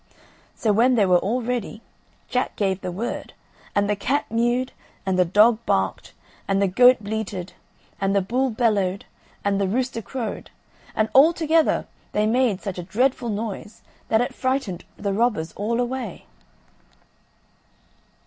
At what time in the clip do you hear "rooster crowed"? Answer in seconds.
9.67-10.49